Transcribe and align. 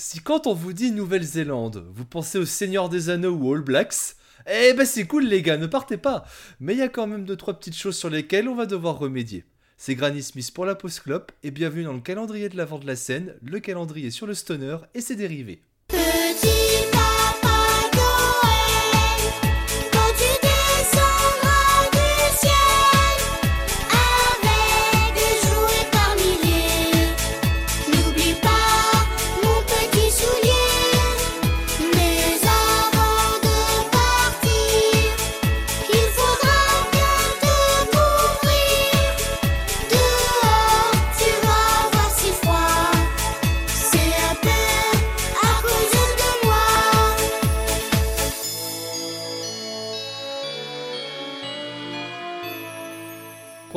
Si 0.00 0.20
quand 0.20 0.46
on 0.46 0.54
vous 0.54 0.72
dit 0.72 0.92
Nouvelle-Zélande, 0.92 1.84
vous 1.92 2.04
pensez 2.04 2.38
au 2.38 2.44
Seigneur 2.44 2.88
des 2.88 3.10
Anneaux 3.10 3.34
ou 3.34 3.52
All 3.52 3.62
Blacks, 3.62 4.14
eh 4.46 4.72
ben 4.72 4.86
c'est 4.86 5.08
cool 5.08 5.24
les 5.24 5.42
gars, 5.42 5.56
ne 5.56 5.66
partez 5.66 5.96
pas. 5.96 6.24
Mais 6.60 6.74
il 6.74 6.78
y 6.78 6.82
a 6.82 6.88
quand 6.88 7.08
même 7.08 7.24
deux 7.24 7.34
trois 7.34 7.58
petites 7.58 7.76
choses 7.76 7.98
sur 7.98 8.08
lesquelles 8.08 8.46
on 8.46 8.54
va 8.54 8.66
devoir 8.66 8.96
remédier. 8.96 9.44
C'est 9.76 9.96
Granny 9.96 10.22
Smith 10.22 10.54
pour 10.54 10.66
la 10.66 10.76
post 10.76 11.00
clope 11.00 11.32
et 11.42 11.50
bienvenue 11.50 11.82
dans 11.82 11.94
le 11.94 12.00
calendrier 12.00 12.48
de 12.48 12.56
l'avant 12.56 12.78
de 12.78 12.86
la 12.86 12.94
scène, 12.94 13.34
le 13.42 13.58
calendrier 13.58 14.12
sur 14.12 14.28
le 14.28 14.34
stoner 14.34 14.76
et 14.94 15.00
ses 15.00 15.16
dérivés. 15.16 15.62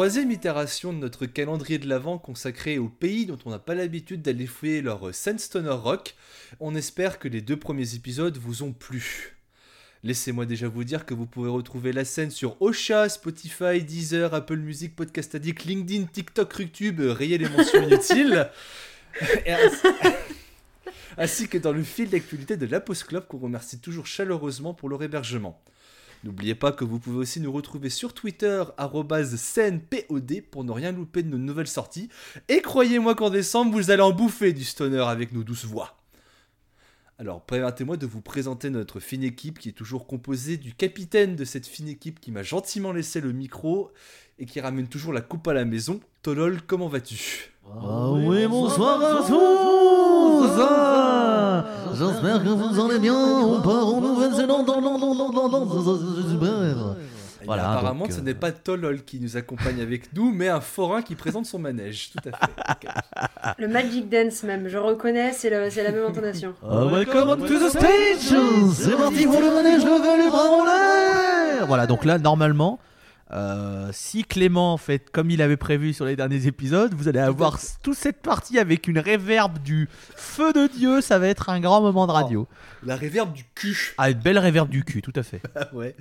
Troisième 0.01 0.31
itération 0.31 0.93
de 0.93 0.97
notre 0.97 1.27
calendrier 1.27 1.77
de 1.77 1.87
l'Avent 1.87 2.17
consacré 2.17 2.79
aux 2.79 2.89
pays 2.89 3.27
dont 3.27 3.37
on 3.45 3.51
n'a 3.51 3.59
pas 3.59 3.75
l'habitude 3.75 4.23
d'aller 4.23 4.47
fouiller 4.47 4.81
leur 4.81 5.13
scène 5.13 5.37
stoner 5.37 5.69
rock. 5.69 6.15
On 6.59 6.73
espère 6.73 7.19
que 7.19 7.27
les 7.27 7.41
deux 7.41 7.55
premiers 7.55 7.93
épisodes 7.93 8.35
vous 8.35 8.63
ont 8.63 8.73
plu. 8.73 9.37
Laissez-moi 10.01 10.47
déjà 10.47 10.67
vous 10.67 10.83
dire 10.85 11.05
que 11.05 11.13
vous 11.13 11.27
pouvez 11.27 11.51
retrouver 11.51 11.93
la 11.93 12.03
scène 12.03 12.31
sur 12.31 12.59
Ocha, 12.63 13.09
Spotify, 13.09 13.83
Deezer, 13.83 14.33
Apple 14.33 14.57
Music, 14.57 14.95
Podcast 14.95 15.35
Addict, 15.35 15.65
LinkedIn, 15.65 16.05
TikTok, 16.05 16.51
euh, 16.81 17.13
rayez 17.13 17.37
les 17.37 17.49
mentions 17.49 17.83
inutiles. 17.87 18.49
Ainsi, 21.19 21.47
que 21.47 21.59
dans 21.59 21.73
le 21.73 21.83
fil 21.83 22.09
d'actualité 22.09 22.57
de 22.57 22.65
la 22.65 22.79
Club 22.79 23.27
qu'on 23.27 23.37
remercie 23.37 23.77
toujours 23.77 24.07
chaleureusement 24.07 24.73
pour 24.73 24.89
leur 24.89 25.03
hébergement. 25.03 25.61
N'oubliez 26.23 26.53
pas 26.53 26.71
que 26.71 26.85
vous 26.85 26.99
pouvez 26.99 27.17
aussi 27.17 27.39
nous 27.39 27.51
retrouver 27.51 27.89
sur 27.89 28.13
Twitter, 28.13 28.63
scènepod, 29.37 30.43
pour 30.51 30.63
ne 30.63 30.71
rien 30.71 30.91
louper 30.91 31.23
de 31.23 31.29
nos 31.29 31.39
nouvelles 31.39 31.67
sorties. 31.67 32.09
Et 32.47 32.61
croyez-moi 32.61 33.15
qu'en 33.15 33.31
décembre, 33.31 33.71
vous 33.71 33.89
allez 33.89 34.03
en 34.03 34.11
bouffer 34.11 34.53
du 34.53 34.63
stoner 34.63 34.99
avec 35.01 35.33
nos 35.33 35.43
douces 35.43 35.65
voix. 35.65 35.97
Alors, 37.17 37.41
permettez-moi 37.41 37.97
de 37.97 38.05
vous 38.05 38.21
présenter 38.21 38.69
notre 38.69 38.99
fine 38.99 39.23
équipe 39.23 39.59
qui 39.59 39.69
est 39.69 39.73
toujours 39.73 40.07
composée 40.07 40.57
du 40.57 40.73
capitaine 40.73 41.35
de 41.35 41.45
cette 41.45 41.67
fine 41.67 41.87
équipe 41.87 42.19
qui 42.19 42.31
m'a 42.31 42.41
gentiment 42.41 42.91
laissé 42.91 43.21
le 43.21 43.31
micro 43.31 43.91
et 44.39 44.45
qui 44.45 44.59
ramène 44.59 44.87
toujours 44.87 45.13
la 45.13 45.21
coupe 45.21 45.47
à 45.47 45.53
la 45.53 45.65
maison. 45.65 45.99
Tolol, 46.23 46.61
comment 46.63 46.87
vas-tu? 46.87 47.51
Ah 47.67 48.11
oui, 48.11 48.47
bonsoir 48.47 49.01
à 49.01 49.27
tous 49.27 50.00
Ah, 50.59 51.65
J'espère 51.93 52.43
que 52.43 52.49
vous 52.49 52.85
allez 52.85 52.99
bien. 52.99 53.15
On 53.15 53.61
part 53.61 53.87
en 53.87 54.01
Nouvelle-Zélande. 54.01 54.65
dans- 54.65 54.81
dans- 54.81 54.97
dans- 54.97 55.15
dans- 55.15 55.29
dans- 55.29 55.49
dans- 55.49 55.65
dans- 55.65 55.97
Super. 56.29 56.95
Voilà, 57.43 57.71
Apparemment, 57.71 58.05
donc, 58.05 58.11
ce 58.13 58.19
euh, 58.19 58.23
n'est 58.23 58.35
pas 58.35 58.51
Tolol 58.51 59.01
qui 59.03 59.19
nous 59.19 59.35
accompagne 59.35 59.81
avec 59.81 60.13
nous, 60.15 60.31
mais 60.31 60.47
un 60.47 60.61
forain 60.61 61.01
qui 61.01 61.15
présente 61.15 61.47
son 61.47 61.57
manège. 61.57 62.11
Tout 62.11 62.29
à 62.29 62.37
fait. 62.37 62.87
Le 63.57 63.67
Magic 63.67 64.07
Dance 64.09 64.43
même, 64.43 64.67
je 64.67 64.77
reconnais, 64.77 65.31
c'est 65.33 65.49
le- 65.49 65.69
c'est 65.71 65.83
la 65.83 65.91
même 65.91 66.05
intonation. 66.07 66.53
Ah, 66.63 66.85
welcome 66.85 67.39
to 67.47 67.57
the 67.59 67.69
stage 67.69 68.37
C'est 68.75 68.95
parti 68.95 69.25
pour 69.25 69.41
le 69.41 69.55
manège, 69.55 69.83
levez 69.83 70.23
les 70.23 70.29
bras 70.29 70.49
en 70.51 70.63
l'air 70.65 71.65
Voilà, 71.67 71.87
donc 71.87 72.05
là, 72.05 72.19
normalement, 72.19 72.77
euh, 73.33 73.89
si 73.93 74.23
Clément 74.23 74.77
fait 74.77 75.09
comme 75.11 75.29
il 75.31 75.41
avait 75.41 75.57
prévu 75.57 75.93
sur 75.93 76.05
les 76.05 76.15
derniers 76.15 76.47
épisodes, 76.47 76.93
vous 76.93 77.07
allez 77.07 77.19
avoir 77.19 77.59
toute 77.81 77.95
cette 77.95 78.21
partie 78.21 78.59
avec 78.59 78.87
une 78.87 78.99
réverbe 78.99 79.59
du 79.59 79.87
feu 80.15 80.51
de 80.53 80.67
Dieu, 80.67 81.01
ça 81.01 81.17
va 81.19 81.27
être 81.27 81.49
un 81.49 81.59
grand 81.59 81.81
moment 81.81 82.07
de 82.07 82.11
radio. 82.11 82.47
La 82.83 82.95
réverbe 82.95 83.33
du 83.33 83.45
cul. 83.55 83.93
Ah, 83.97 84.09
une 84.09 84.19
belle 84.19 84.39
réverbe 84.39 84.69
du 84.69 84.83
cul, 84.83 85.01
tout 85.01 85.13
à 85.15 85.23
fait. 85.23 85.41
Ah 85.55 85.67
ouais. 85.73 85.95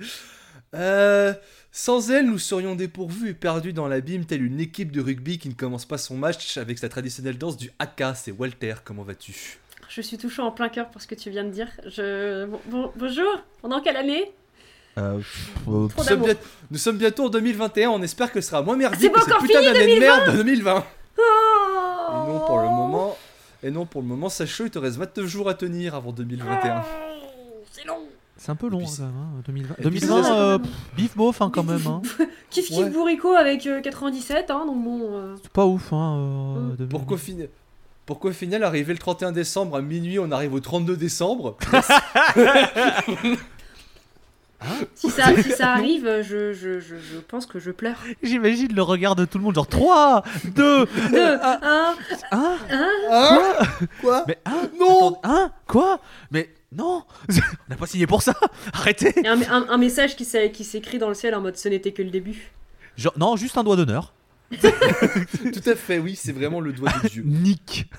Euh, 0.73 1.33
sans 1.71 2.11
elle, 2.11 2.25
nous 2.27 2.37
serions 2.39 2.75
dépourvus 2.75 3.29
et 3.29 3.33
perdus 3.33 3.73
dans 3.73 3.87
l'abîme, 3.87 4.25
telle 4.25 4.41
une 4.43 4.59
équipe 4.59 4.91
de 4.91 5.01
rugby 5.01 5.37
qui 5.37 5.49
ne 5.49 5.53
commence 5.53 5.85
pas 5.85 5.97
son 5.97 6.15
match 6.17 6.57
avec 6.57 6.77
sa 6.79 6.87
traditionnelle 6.89 7.37
danse 7.37 7.57
du 7.57 7.71
haka. 7.79 8.13
C'est 8.15 8.31
Walter, 8.31 8.75
comment 8.83 9.03
vas-tu? 9.03 9.57
Je 9.89 10.01
suis 10.01 10.17
touchant 10.17 10.45
en 10.47 10.51
plein 10.51 10.69
cœur 10.69 10.89
pour 10.89 11.01
ce 11.01 11.07
que 11.07 11.15
tu 11.15 11.29
viens 11.29 11.43
de 11.43 11.49
dire. 11.49 11.67
Je... 11.87 12.45
bon- 12.45 12.61
bon- 12.69 12.91
bonjour, 12.95 13.43
on 13.63 13.71
est 13.71 13.73
en 13.73 13.81
quelle 13.81 13.97
année? 13.97 14.31
Euh, 14.97 15.19
euh, 15.69 15.87
nous 15.97 16.03
sommes, 16.03 16.25
nous 16.71 16.77
bientôt 16.97 17.25
en 17.25 17.29
2021, 17.29 17.89
on 17.89 18.01
espère 18.01 18.31
que 18.31 18.41
ce 18.41 18.49
sera 18.49 18.61
moins 18.61 18.73
C'est 18.75 18.79
merdique 18.79 19.11
pas 19.13 19.19
que 19.19 19.25
cette 19.25 19.33
encore 19.33 19.45
putain 19.47 19.61
d'année 19.61 19.95
de 19.95 19.99
merde 19.99 20.31
de 20.31 20.37
2020. 20.37 20.83
Oh 21.17 21.21
Et 21.21 22.31
non, 22.31 22.39
pour 22.45 22.57
le 22.59 22.65
moment... 22.67 23.17
Et 23.63 23.69
non, 23.71 23.85
pour 23.85 24.01
le 24.01 24.07
moment, 24.07 24.27
sache-le, 24.27 24.65
il 24.67 24.71
te 24.71 24.79
reste 24.79 24.97
29 24.97 25.25
jours 25.27 25.47
à 25.47 25.53
tenir 25.53 25.93
avant 25.95 26.11
2021. 26.11 26.83
C'est 27.71 27.85
long 27.85 27.99
c'est 28.37 28.49
un 28.51 28.55
peu 28.55 28.69
long 28.69 28.79
puis 28.79 28.87
hein, 28.87 28.89
c'est- 28.91 29.01
quand 29.03 29.07
même, 29.07 29.15
hein, 29.17 29.43
2020. 29.45 29.75
Et 29.77 29.81
puis 29.91 29.99
2020, 29.99 30.23
c'est- 30.23 30.31
euh, 30.31 30.57
pff, 30.57 30.71
bif 30.97 31.15
bof 31.15 31.41
hein, 31.43 31.51
quand 31.53 31.63
même. 31.63 31.85
Hein. 31.85 32.01
Kiff 32.49 32.65
kiff 32.69 32.77
Ouais. 32.79 32.89
bourrico 32.89 33.33
avec 33.33 33.67
euh, 33.67 33.81
97, 33.81 34.49
hein, 34.49 34.63
donc 34.65 34.83
bon... 34.83 34.99
euh, 35.13 35.35
C'est 35.43 35.51
pas 35.51 35.67
ouf. 35.67 35.93
Hein, 35.93 36.15
euh, 36.17 36.59
Mm. 36.71 36.75
2020. 36.77 36.87
Pourquoi 36.89 37.17
final... 37.19 37.49
Pourquoi 38.07 38.31
au 38.31 38.33
final, 38.33 38.63
arrivé 38.63 38.93
le 38.93 38.99
31 38.99 39.31
décembre 39.31 39.75
à 39.77 39.81
minuit, 39.81 40.17
on 40.17 40.31
arrive 40.31 40.55
au 40.55 40.59
32 40.59 40.97
décembre 40.97 41.55
si, 44.95 45.09
ça, 45.09 45.35
si 45.41 45.51
ça 45.51 45.71
arrive, 45.73 46.21
je, 46.21 46.53
je, 46.53 46.79
je, 46.79 46.95
je 46.95 47.17
pense 47.27 47.45
que 47.45 47.59
je 47.59 47.71
pleure. 47.71 47.95
J'imagine 48.21 48.73
le 48.73 48.81
regard 48.83 49.15
de 49.15 49.25
tout 49.25 49.37
le 49.37 49.43
monde, 49.43 49.55
genre 49.55 49.67
3, 49.67 50.23
2, 50.55 50.85
2, 50.85 50.87
1, 51.17 51.95
1. 52.31 52.57
Hein 53.11 53.53
Quoi 54.01 54.23
Mais 54.27 54.37
hein 54.45 54.69
Non 54.79 55.07
Attends, 55.09 55.21
Hein 55.23 55.51
Quoi 55.67 55.99
Mais 56.31 56.49
non 56.75 57.03
On 57.29 57.33
n'a 57.69 57.75
pas 57.75 57.85
signé 57.87 58.07
pour 58.07 58.21
ça 58.21 58.33
Arrêtez 58.73 59.13
Et 59.23 59.27
un, 59.27 59.41
un- 59.41 59.67
un 59.69 59.77
message 59.77 60.15
qui 60.15 60.25
s'écrit 60.25 60.97
dans 60.99 61.09
le 61.09 61.15
ciel 61.15 61.35
en 61.35 61.41
mode 61.41 61.57
ce 61.57 61.67
n'était 61.69 61.91
que 61.91 62.01
le 62.01 62.09
début. 62.11 62.51
Genre, 62.97 63.13
Non, 63.17 63.35
juste 63.35 63.57
un 63.57 63.63
doigt 63.63 63.75
d'honneur. 63.75 64.13
Tout 64.51 65.69
à 65.69 65.75
fait, 65.75 65.97
oui, 65.99 66.15
c'est 66.21 66.33
vraiment 66.33 66.59
le 66.59 66.73
doigt 66.73 66.91
de 67.03 67.07
Dieu. 67.07 67.23
Nick 67.25 67.89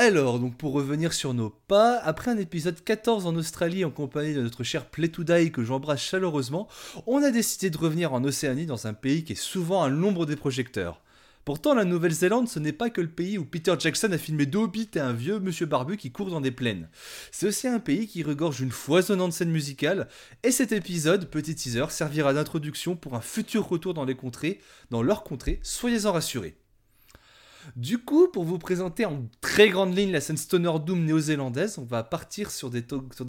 Alors, 0.00 0.38
donc 0.38 0.56
pour 0.56 0.74
revenir 0.74 1.12
sur 1.12 1.34
nos 1.34 1.50
pas, 1.50 1.98
après 1.98 2.30
un 2.30 2.38
épisode 2.38 2.84
14 2.84 3.26
en 3.26 3.34
Australie 3.34 3.84
en 3.84 3.90
compagnie 3.90 4.32
de 4.32 4.40
notre 4.40 4.62
cher 4.62 4.86
Play 4.86 5.08
to 5.08 5.24
que 5.24 5.64
j'embrasse 5.64 6.00
chaleureusement, 6.00 6.68
on 7.08 7.20
a 7.20 7.32
décidé 7.32 7.68
de 7.68 7.76
revenir 7.76 8.12
en 8.12 8.22
Océanie 8.22 8.64
dans 8.64 8.86
un 8.86 8.94
pays 8.94 9.24
qui 9.24 9.32
est 9.32 9.34
souvent 9.34 9.82
à 9.82 9.88
l'ombre 9.88 10.24
des 10.24 10.36
projecteurs. 10.36 11.02
Pourtant, 11.44 11.74
la 11.74 11.84
Nouvelle-Zélande, 11.84 12.48
ce 12.48 12.60
n'est 12.60 12.72
pas 12.72 12.90
que 12.90 13.00
le 13.00 13.08
pays 13.08 13.38
où 13.38 13.44
Peter 13.44 13.74
Jackson 13.76 14.12
a 14.12 14.18
filmé 14.18 14.46
deux 14.46 14.68
et 14.94 15.00
un 15.00 15.12
vieux 15.12 15.40
monsieur 15.40 15.66
barbu 15.66 15.96
qui 15.96 16.12
court 16.12 16.30
dans 16.30 16.40
des 16.40 16.52
plaines. 16.52 16.88
C'est 17.32 17.48
aussi 17.48 17.66
un 17.66 17.80
pays 17.80 18.06
qui 18.06 18.22
regorge 18.22 18.58
d'une 18.58 18.70
foisonnante 18.70 19.32
scène 19.32 19.50
musicale, 19.50 20.06
et 20.44 20.52
cet 20.52 20.70
épisode, 20.70 21.28
petit 21.28 21.56
teaser, 21.56 21.86
servira 21.90 22.32
d'introduction 22.34 22.94
pour 22.94 23.16
un 23.16 23.20
futur 23.20 23.68
retour 23.68 23.94
dans 23.94 24.04
les 24.04 24.14
contrées, 24.14 24.60
dans 24.92 25.02
leur 25.02 25.24
contrée, 25.24 25.58
soyez-en 25.64 26.12
rassurés. 26.12 26.56
Du 27.76 27.98
coup, 27.98 28.28
pour 28.28 28.44
vous 28.44 28.58
présenter 28.58 29.04
en 29.04 29.28
très 29.40 29.68
grande 29.68 29.96
ligne 29.96 30.12
la 30.12 30.20
scène 30.20 30.36
Stoner 30.36 30.72
Doom 30.84 31.04
néo-zélandaise, 31.04 31.78
on 31.78 31.84
va 31.84 32.02
partir 32.02 32.50
sur 32.50 32.70
des, 32.70 32.84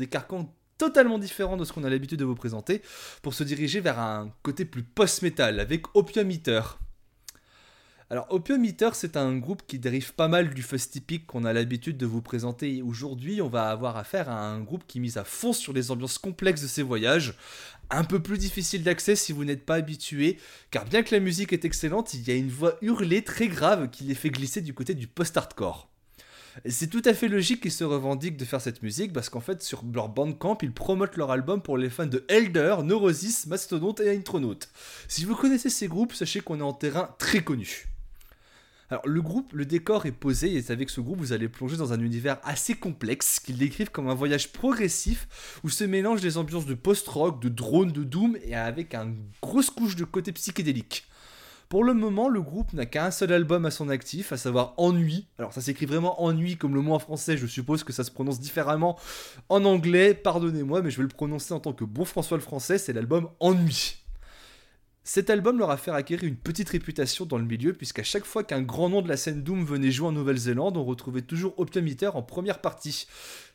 carcans 0.08 0.54
totalement 0.78 1.20
différents 1.20 1.58
de 1.58 1.66
ce 1.66 1.74
qu'on 1.74 1.84
a 1.84 1.90
l'habitude 1.90 2.20
de 2.20 2.26
vous 2.26 2.36
présenter, 2.36 2.82
pour 3.22 3.34
se 3.34 3.44
diriger 3.44 3.82
vers 3.82 4.00
un 4.00 4.34
côté 4.44 4.66
plus 4.66 4.84
post-metal 4.84 5.60
avec 5.60 5.96
Opium 5.96 6.32
Eater. 6.32 6.80
Alors, 8.12 8.25
Opium 8.31 8.66
Eater, 8.66 8.96
c'est 8.96 9.18
un 9.18 9.38
groupe 9.38 9.62
qui 9.68 9.78
dérive 9.78 10.16
pas 10.16 10.28
mal 10.28 10.52
du 10.52 10.64
fuzz 10.64 10.90
typique 10.90 11.28
qu'on 11.28 11.46
a 11.46 11.53
l'habitude 11.53 11.96
de 11.96 12.08
vous 12.08 12.23
présenter. 12.23 12.82
Aujourd'hui, 12.82 13.40
on 13.40 13.50
va 13.50 13.70
avoir 13.70 13.97
affaire 13.97 14.29
à 14.29 14.50
un 14.50 14.61
groupe 14.61 14.84
qui 14.88 15.00
mise 15.00 15.17
à 15.17 15.23
fond 15.23 15.53
sur 15.53 15.73
les 15.73 15.91
ambiances 15.91 16.17
complexes 16.17 16.64
de 16.64 16.67
ses 16.67 16.82
voyages. 16.82 17.35
Un 17.91 18.03
peu 18.03 18.20
plus 18.20 18.40
difficile 18.40 18.82
d'accès 18.82 19.16
si 19.16 19.32
vous 19.32 19.46
n'êtes 19.46 19.64
pas 19.64 19.76
habitué, 19.76 20.40
car 20.72 20.85
bien 20.85 21.03
que 21.03 21.14
la 21.14 21.22
musique 21.22 21.53
est 21.53 21.66
excellente, 21.66 22.16
il 22.16 22.28
y 22.28 22.32
a 22.32 22.35
une 22.35 22.50
voix 22.50 22.79
hurlée 22.82 23.23
très 23.23 23.47
grave 23.47 23.91
qui 23.91 24.06
les 24.06 24.16
fait 24.16 24.32
glisser 24.32 24.61
du 24.61 24.73
côté 24.73 24.96
du 24.96 25.06
post-hardcore. 25.06 25.88
C'est 26.66 26.90
tout 26.90 27.03
à 27.06 27.14
fait 27.14 27.28
logique 27.28 27.61
qu'ils 27.61 27.72
se 27.72 27.84
revendiquent 27.84 28.38
de 28.38 28.46
faire 28.46 28.59
cette 28.59 28.82
musique 28.82 29.14
parce 29.14 29.29
qu'en 29.29 29.40
fait 29.40 29.61
sur 29.61 29.84
leur 29.94 30.09
bandcamp 30.09 30.58
ils 30.64 30.73
promotent 30.73 31.16
leur 31.16 31.29
album 31.29 31.61
pour 31.61 31.78
les 31.78 31.91
fans 31.91 32.08
de 32.08 32.26
Elder, 32.28 32.78
Neurosis, 32.84 33.46
Mastodonte 33.46 34.00
et 34.00 34.09
Intronaut. 34.09 34.58
Si 35.08 35.26
vous 35.26 35.35
connaissez 35.35 35.70
ces 35.70 35.88
groupes, 35.88 36.14
sachez 36.14 36.41
qu'on 36.41 36.59
est 36.59 36.64
en 36.64 36.73
terrain 36.73 37.16
très 37.20 37.44
connu. 37.44 37.85
Alors 38.91 39.08
le 39.08 39.22
groupe, 39.22 39.53
le 39.53 39.66
décor 39.66 40.08
est 40.08 40.12
posé 40.12 40.58
et 40.58 40.72
avec 40.72 40.90
ce 40.90 41.00
groupe 41.00 41.20
vous 41.20 41.32
allez 41.32 41.47
plonger 41.47 41.78
dans 41.78 41.94
un 41.94 42.00
univers 42.00 42.40
assez 42.44 42.74
complexe 42.74 43.40
qu'ils 43.40 43.58
décrivent 43.58 43.91
comme 43.91 44.09
un 44.09 44.16
voyage 44.16 44.52
progressif 44.52 45.59
où 45.64 45.70
se 45.70 45.84
mélangent 45.84 46.22
des 46.22 46.38
ambiances 46.38 46.66
de 46.66 46.74
post-rock, 46.74 47.40
de 47.40 47.50
drone, 47.50 47.91
de 47.91 48.03
doom 48.03 48.36
et 48.44 48.56
avec 48.56 48.96
une 48.96 49.16
grosse 49.44 49.70
couche 49.70 49.96
de 49.96 50.06
côté 50.06 50.32
psychédélique. 50.32 51.06
Pour 51.70 51.84
le 51.84 51.94
moment, 51.94 52.30
le 52.30 52.41
groupe 52.41 52.74
n'a 52.74 52.88
qu'un 52.88 53.12
seul 53.12 53.32
album 53.32 53.64
à 53.68 53.70
son 53.70 53.90
actif, 53.90 54.32
à 54.32 54.38
savoir 54.38 54.74
Ennui. 54.78 55.28
Alors 55.38 55.53
ça 55.53 55.62
s'écrit 55.62 55.85
vraiment 55.85 56.24
Ennui 56.24 56.58
comme 56.58 56.74
le 56.74 56.82
mot 56.82 56.96
en 56.96 57.00
français, 57.00 57.38
je 57.38 57.46
suppose 57.46 57.84
que 57.84 57.94
ça 57.94 58.03
se 58.03 58.09
prononce 58.09 58.40
différemment 58.40 58.97
en 59.50 59.64
anglais, 59.66 60.16
pardonnez-moi, 60.16 60.82
mais 60.82 60.90
je 60.90 60.97
vais 60.97 61.03
le 61.03 61.09
prononcer 61.09 61.53
en 61.53 61.59
tant 61.59 61.74
que 61.74 61.84
bon 61.84 62.06
François 62.06 62.38
le 62.38 62.44
français, 62.44 62.80
c'est 62.80 62.94
l'album 62.94 63.30
Ennui. 63.40 63.97
Cet 65.11 65.32
album 65.32 65.58
leur 65.58 65.72
a 65.72 65.78
fait 65.78 65.90
acquérir 65.90 66.23
une 66.29 66.35
petite 66.35 66.70
réputation 66.70 67.26
dans 67.26 67.40
le 67.40 67.44
milieu, 67.44 67.73
puisqu'à 67.73 68.03
chaque 68.03 68.26
fois 68.26 68.44
qu'un 68.44 68.61
grand 68.61 68.90
nom 68.90 69.02
de 69.02 69.08
la 69.08 69.17
scène 69.17 69.41
Doom 69.41 69.66
venait 69.66 69.90
jouer 69.90 70.09
en 70.09 70.11
Nouvelle-Zélande, 70.11 70.78
on 70.78 70.84
retrouvait 70.84 71.23
toujours 71.23 71.56
Opium 71.58 71.88
Eater 71.88 72.16
en 72.16 72.22
première 72.22 72.61
partie. 72.61 73.08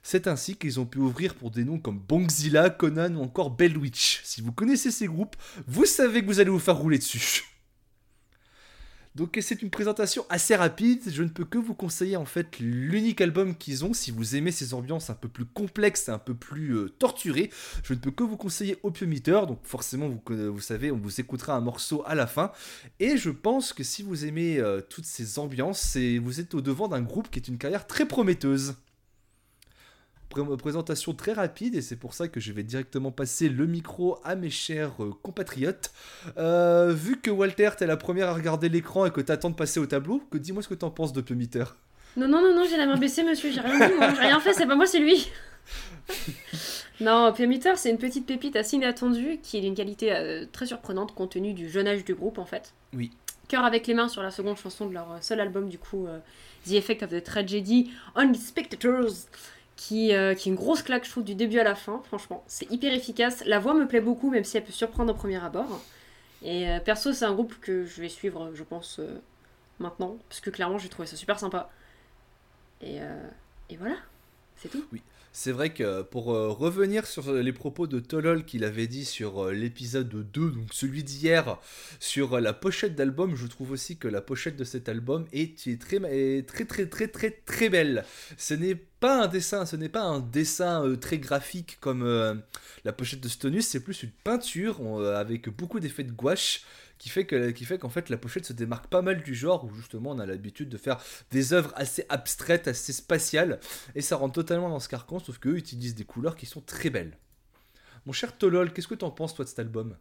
C'est 0.03 0.27
ainsi 0.27 0.57
qu'ils 0.57 0.81
ont 0.81 0.85
pu 0.85 0.99
ouvrir 0.99 1.37
pour 1.37 1.53
des 1.53 1.63
noms 1.63 1.79
comme 1.79 2.01
Bongzilla, 2.01 2.71
Conan 2.71 3.15
ou 3.15 3.23
encore 3.23 3.53
Bellwitch. 3.53 4.21
Si 4.25 4.41
vous 4.41 4.51
connaissez 4.51 4.91
ces 4.91 5.07
groupes, 5.07 5.37
vous 5.69 5.85
savez 5.85 6.23
que 6.23 6.27
vous 6.27 6.41
allez 6.41 6.51
vous 6.51 6.59
faire 6.59 6.77
rouler 6.77 6.99
dessus. 6.99 7.45
Donc 9.15 9.39
c'est 9.41 9.63
une 9.63 9.71
présentation 9.71 10.27
assez 10.29 10.57
rapide, 10.57 11.03
je 11.07 11.23
ne 11.23 11.29
peux 11.29 11.45
que 11.45 11.57
vous 11.57 11.75
conseiller 11.75 12.17
en 12.17 12.25
fait 12.25 12.59
l'unique 12.59 13.21
album 13.21 13.55
qu'ils 13.55 13.85
ont 13.85 13.93
si 13.93 14.11
vous 14.11 14.35
aimez 14.35 14.51
ces 14.51 14.75
ambiances 14.75 15.09
un 15.09 15.15
peu 15.15 15.29
plus 15.29 15.45
complexes 15.45 16.09
un 16.09 16.19
peu 16.19 16.35
plus 16.35 16.73
euh, 16.73 16.89
torturées. 16.89 17.51
Je 17.85 17.95
ne 17.95 18.01
peux 18.01 18.11
que 18.11 18.25
vous 18.25 18.37
conseiller 18.37 18.77
Opium 18.83 19.13
Eater, 19.13 19.47
donc 19.47 19.61
forcément 19.63 20.09
vous, 20.09 20.21
vous 20.27 20.61
savez 20.61 20.91
on 20.91 20.97
vous 20.97 21.21
écoutera 21.21 21.55
un 21.55 21.61
morceau 21.61 22.03
à 22.07 22.17
la 22.17 22.27
fin. 22.27 22.51
Et 22.99 23.17
je 23.17 23.31
pense 23.31 23.73
que 23.73 23.85
si 23.85 24.03
vous 24.03 24.25
aimez 24.27 24.59
euh, 24.59 24.81
toutes 24.81 25.07
ces 25.07 25.39
ambiances, 25.39 25.97
vous 25.97 26.41
êtes 26.41 26.55
au 26.55 26.61
devant 26.61 26.89
d'un 26.89 27.03
groupe 27.03 27.31
qui 27.31 27.39
est 27.39 27.47
une 27.47 27.59
carrière 27.59 27.87
très 27.87 28.07
prometteuse. 28.07 28.75
Pré- 30.35 30.57
présentation 30.57 31.15
très 31.15 31.33
rapide 31.33 31.75
et 31.75 31.83
c'est 31.83 31.97
pour 31.97 32.15
ça 32.15 32.29
que 32.29 32.41
je 32.41 32.53
vais 32.53 32.63
directement 32.63 33.11
passer 33.13 33.49
le 33.49 33.67
micro 33.67 34.19
à 34.25 34.35
mes 34.35 34.51
chers 34.51 35.03
euh, 35.03 35.13
compatriotes. 35.23 35.93
Euh, 36.39 36.93
vu 36.95 37.21
que 37.21 37.31
Walter, 37.31 37.71
t'es 37.79 37.87
la 37.87 37.97
première 37.97 38.29
à 38.29 38.35
regarder 38.35 38.69
l'écran 38.69 39.07
et 39.07 39.11
que 39.11 39.21
t'attends 39.21 39.51
de 39.51 39.55
passer 39.55 39.79
au 39.81 39.87
tableau, 39.87 40.23
que 40.31 40.39
dis-moi 40.39 40.63
ce 40.63 40.69
que 40.69 40.75
t'en 40.75 40.91
penses 40.91 41.13
de 41.13 41.35
Meter. 41.35 41.65
Non, 42.17 42.29
non, 42.29 42.41
non, 42.43 42.55
non, 42.55 42.65
j'ai 42.69 42.77
la 42.77 42.87
main 42.87 42.97
baissée, 42.97 43.23
monsieur, 43.25 43.51
j'ai 43.51 43.61
rien 43.61 43.89
dit, 43.89 43.95
j'ai 43.99 44.21
rien 44.27 44.41
fait, 44.41 44.53
c'est 44.55 44.67
pas 44.67 44.77
moi, 44.77 44.87
c'est 44.87 45.01
lui. 45.01 45.29
non, 47.01 47.33
Piometer, 47.33 47.73
c'est 47.77 47.91
une 47.91 47.99
petite 47.99 48.27
pépite 48.27 48.57
assez 48.57 48.77
inattendue 48.77 49.39
qui 49.43 49.59
est 49.59 49.61
d'une 49.61 49.75
qualité 49.75 50.13
euh, 50.15 50.45
très 50.53 50.67
surprenante 50.67 51.15
compte 51.15 51.33
tenu 51.33 51.55
du 51.55 51.69
jeune 51.71 51.89
âge 51.89 52.05
du 52.05 52.15
groupe 52.15 52.39
en 52.39 52.45
fait. 52.45 52.73
Oui. 52.93 53.11
Cœur 53.49 53.65
avec 53.65 53.87
les 53.87 53.95
mains 53.95 54.09
sur 54.09 54.23
la 54.23 54.31
seconde 54.31 54.57
chanson 54.57 54.87
de 54.87 54.95
leur 54.95 55.19
seul 55.23 55.41
album, 55.41 55.69
du 55.69 55.79
coup, 55.79 56.07
The 56.67 56.73
Effect 56.73 57.03
of 57.03 57.11
the 57.11 57.23
Tragedy 57.23 57.91
on 58.15 58.33
the 58.33 58.37
Spectators, 58.37 59.11
qui, 59.77 60.15
euh, 60.15 60.35
qui 60.35 60.49
est 60.49 60.53
une 60.53 60.57
grosse 60.57 60.83
claque, 60.83 61.05
je 61.05 61.11
trouve, 61.11 61.25
du 61.25 61.35
début 61.35 61.59
à 61.59 61.65
la 61.65 61.75
fin, 61.75 62.01
franchement. 62.05 62.45
C'est 62.47 62.71
hyper 62.71 62.93
efficace. 62.93 63.45
La 63.45 63.59
voix 63.59 63.75
me 63.75 63.87
plaît 63.87 64.01
beaucoup, 64.01 64.31
même 64.31 64.45
si 64.45 64.57
elle 64.57 64.65
peut 64.65 64.73
surprendre 64.73 65.13
au 65.13 65.17
premier 65.17 65.43
abord. 65.43 65.83
Et 66.43 66.69
euh, 66.69 66.79
perso, 66.79 67.13
c'est 67.13 67.25
un 67.25 67.33
groupe 67.33 67.55
que 67.61 67.85
je 67.85 68.01
vais 68.01 68.09
suivre, 68.09 68.53
je 68.55 68.63
pense, 68.63 68.99
euh, 68.99 69.21
maintenant, 69.79 70.19
parce 70.29 70.41
que 70.41 70.51
clairement, 70.51 70.79
j'ai 70.79 70.89
trouvé 70.89 71.07
ça 71.07 71.17
super 71.17 71.39
sympa. 71.39 71.71
Et, 72.83 72.99
et 73.71 73.77
voilà, 73.79 73.97
c'est 74.57 74.69
tout. 74.69 74.85
C'est 75.33 75.53
vrai 75.53 75.73
que 75.73 76.03
pour 76.03 76.27
revenir 76.27 77.07
sur 77.07 77.33
les 77.33 77.53
propos 77.53 77.87
de 77.87 77.99
Tolol 77.99 78.45
qu'il 78.45 78.63
avait 78.63 78.87
dit 78.87 79.07
sur 79.07 79.51
l'épisode 79.51 80.09
2, 80.09 80.51
donc 80.51 80.69
celui 80.71 81.03
d'hier, 81.03 81.59
sur 81.99 82.39
la 82.41 82.53
pochette 82.53 82.95
d'album, 82.95 83.37
je 83.37 83.47
trouve 83.47 83.71
aussi 83.71 83.97
que 83.97 84.07
la 84.07 84.21
pochette 84.21 84.57
de 84.57 84.65
cet 84.65 84.91
album 84.91 85.25
est, 85.33 85.57
très, 85.81 85.99
très 86.43 86.67
très 86.67 86.87
très 86.87 87.09
très 87.09 87.31
très 87.31 87.71
belle. 87.71 88.05
Ce 88.37 88.53
n'est 88.53 88.75
un 89.13 89.29
dessin, 89.29 89.67
ce 89.67 89.77
n'est 89.77 89.89
pas 89.89 90.03
un 90.03 90.21
dessin 90.21 90.87
euh, 90.87 90.97
très 90.97 91.19
graphique 91.19 91.79
comme 91.81 92.03
euh, 92.03 92.35
la 92.85 92.93
pochette 92.93 93.21
de 93.21 93.29
Stonus, 93.29 93.67
c'est 93.67 93.81
plus 93.81 94.03
une 94.03 94.11
peinture 94.11 94.79
euh, 94.81 95.17
avec 95.17 95.49
beaucoup 95.49 95.81
d'effets 95.81 96.05
de 96.05 96.13
gouache 96.13 96.65
qui 96.99 97.09
fait 97.09 97.27
que 97.27 97.51
qui 97.51 97.65
fait 97.65 97.79
qu'en 97.79 97.89
fait 97.89 98.09
la 98.09 98.17
pochette 98.17 98.47
se 98.47 98.53
démarque 98.53 98.87
pas 98.87 99.03
mal 99.03 99.23
du 99.23 99.35
genre 99.35 99.65
où 99.65 99.75
justement 99.75 100.11
on 100.11 100.19
a 100.19 100.27
l'habitude 100.27 100.69
de 100.69 100.79
faire 100.79 101.01
des 101.31 101.53
œuvres 101.53 101.73
assez 101.77 102.07
abstraites, 102.09 102.69
assez 102.69 102.93
spatiales 102.93 103.59
et 103.95 104.01
ça 104.01 104.17
rentre 104.17 104.35
totalement 104.35 104.69
dans 104.69 104.81
ce 104.81 104.89
carcan 104.89 105.19
sauf 105.19 105.39
qu'eux 105.39 105.57
utilisent 105.57 105.97
des 105.97 106.05
couleurs 106.05 106.37
qui 106.37 106.47
sont 106.47 106.61
très 106.61 106.91
belles. 106.91 107.19
Mon 108.07 108.13
cher 108.13 108.37
Tolol, 108.37 108.73
qu'est-ce 108.73 108.89
que 108.89 108.95
t'en 108.95 109.11
penses 109.11 109.35
toi 109.35 109.45
de 109.45 109.51
cet 109.51 109.59
album? 109.59 109.97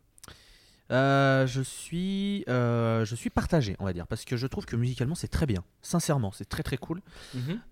Euh, 0.92 1.48
je 1.48 1.62
suis, 1.62 2.44
euh, 2.50 3.06
je 3.06 3.16
suis 3.16 3.30
partagé, 3.30 3.76
on 3.80 3.86
va 3.86 3.94
dire, 3.94 4.06
parce 4.06 4.26
que 4.26 4.36
je 4.38 4.46
trouve 4.48 4.66
que 4.66 4.76
musicalement 4.76 5.16
c'est 5.16 5.30
très 5.30 5.46
bien. 5.46 5.64
Sincèrement, 5.82 6.32
c'est 6.32 6.48
très 6.48 6.62
très 6.62 6.78
cool. 6.78 7.02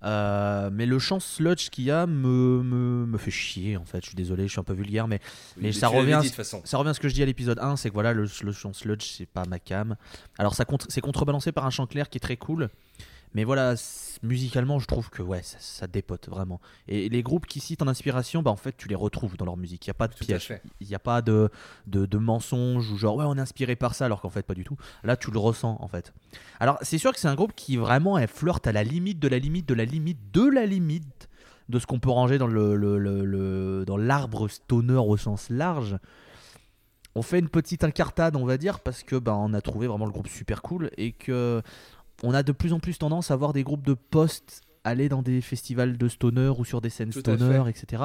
Euh, 0.04 0.70
mais 0.72 0.86
le 0.86 0.98
chant 0.98 1.20
sludge 1.20 1.70
qu'il 1.70 1.84
y 1.84 1.92
a 1.92 2.08
me, 2.08 2.64
me, 2.64 3.06
me 3.06 3.18
fait 3.18 3.30
chier 3.32 3.78
en 3.78 3.86
fait. 3.86 4.02
Je 4.02 4.08
suis 4.08 4.16
désolé, 4.16 4.48
je 4.48 4.52
suis 4.54 4.60
un 4.60 4.64
peu 4.64 4.74
vulgaire, 4.74 5.08
mais 5.08 5.20
Mais 5.58 5.72
ça 5.72 5.88
revient- 5.88 6.20
dit, 6.22 6.30
façon. 6.30 6.62
ça 6.64 6.78
revient 6.78 6.92
à 6.92 6.94
ce 6.94 7.00
que 7.00 7.10
je 7.10 7.14
dis 7.14 7.22
à 7.22 7.26
l'épisode 7.26 7.60
1, 7.60 7.76
c'est 7.76 7.90
que 7.90 7.94
voilà, 7.94 8.14
le, 8.14 8.26
le 8.44 8.52
chant 8.52 8.74
sludge 8.74 9.04
c'est 9.18 9.26
pas 9.28 9.46
ma 9.46 9.60
cam. 9.60 9.96
Alors 10.40 10.56
ça 10.56 10.66
c'est 10.90 11.02
contrebalancé 11.02 11.52
par 11.52 11.66
un 11.66 11.70
chant 11.70 11.88
clair 11.88 12.10
qui 12.10 12.18
est 12.18 12.22
très 12.22 12.38
cool. 12.38 12.70
Mais 13.34 13.46
voilà, 13.46 13.76
musicalement, 14.24 14.78
je 14.80 14.88
trouve 14.88 15.10
que 15.10 15.22
ouais, 15.22 15.42
ça, 15.42 15.58
ça 15.60 15.88
dépote 15.88 16.28
vraiment. 16.28 16.60
Et 16.90 17.08
les 17.08 17.24
groupes 17.24 17.46
qui 17.46 17.60
citent 17.62 17.82
en 17.82 17.88
inspiration, 17.88 18.42
bah 18.44 18.52
en 18.52 18.58
fait, 18.58 18.76
tu 18.76 18.90
les 18.90 18.96
retrouves 18.96 19.38
dans 19.38 19.46
leur 19.46 19.56
musique. 19.56 19.86
Il 19.86 19.90
n'y 19.90 19.92
a 19.92 19.96
pas 19.96 20.08
de 20.10 20.14
Tout 20.14 20.26
piège. 20.26 20.48
Il 20.82 20.88
n'y 20.88 20.96
a 20.96 21.00
pas 21.00 21.22
de, 21.22 21.50
de, 21.88 22.06
de 22.06 22.18
mensonge 22.18 22.92
ou 22.92 22.98
genre 22.98 23.16
ouais, 23.16 23.26
on 23.26 23.36
est 23.38 23.42
inspiré 23.42 23.76
par 23.78 23.96
ça, 23.96 24.06
alors 24.06 24.20
qu'en 24.22 24.30
fait, 24.30 24.44
pas 24.46 24.54
du 24.54 24.64
tout. 24.66 24.76
Là, 25.04 25.16
tu 25.16 25.32
le 25.32 25.40
ressens 25.40 25.78
en 25.80 25.88
fait. 25.88 26.14
Alors, 26.60 26.78
c'est 26.82 26.98
sûr 26.98 27.14
que 27.14 27.20
c'est 27.20 27.30
un 27.30 27.36
groupe 27.36 27.54
qui 27.56 27.78
vraiment 27.78 28.18
elle 28.18 28.28
flirte 28.28 28.68
à 28.68 28.74
la 28.74 28.84
limite 28.84 29.20
de 29.20 29.28
la 29.30 29.40
limite 29.40 29.66
de 29.68 29.74
la 29.76 29.86
limite 29.86 30.20
de 30.34 30.46
la 30.50 30.66
limite 30.66 31.30
de 31.70 31.80
ce 31.80 31.86
qu'on 31.86 32.00
peut 32.00 32.10
ranger 32.10 32.38
dans 32.38 32.48
le, 32.48 32.76
le- 32.76 32.98
le- 32.98 33.24
le- 33.24 33.86
dans 33.88 33.96
l'arbre 33.96 34.50
stoner 34.50 34.98
au 34.98 35.16
sens 35.16 35.50
large. 35.50 35.98
On 37.16 37.22
fait 37.22 37.40
une 37.40 37.50
petite 37.50 37.84
incartade, 37.84 38.36
on 38.36 38.46
va 38.46 38.58
dire, 38.58 38.80
parce 38.80 39.04
que 39.04 39.16
ben 39.18 39.34
on 39.34 39.54
a 39.54 39.62
trouvé 39.62 39.88
vraiment 39.88 40.06
le 40.06 40.12
groupe 40.12 40.28
super 40.30 40.62
cool 40.62 40.90
et 40.98 41.12
que 41.12 41.62
on 42.24 42.34
a 42.34 42.44
de 42.44 42.52
plus 42.52 42.74
en 42.74 42.80
plus 42.80 42.98
tendance 42.98 43.32
à 43.32 43.36
voir 43.36 43.54
des 43.54 43.64
groupes 43.64 43.86
de 43.86 43.94
post 43.94 44.62
aller 44.84 45.10
dans 45.10 45.22
des 45.22 45.42
festivals 45.42 45.98
de 45.98 46.08
stoner 46.08 46.52
ou 46.58 46.66
sur 46.66 46.82
des 46.82 46.90
scènes 46.90 47.12
stoner, 47.38 47.70
etc. 47.70 48.04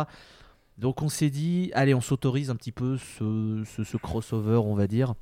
Donc 0.79 1.01
on 1.03 1.09
s'est 1.09 1.31
dit, 1.31 1.71
allez, 1.75 1.95
on 1.95 2.01
s'autorise 2.03 2.51
un 2.51 2.57
petit 2.57 2.73
peu 2.73 2.99
ce, 2.99 3.63
ce- 3.65 3.85
ce 3.85 3.97
crossover, 3.97 4.57
on 4.57 4.75
va 4.75 4.87
dire. 4.87 5.15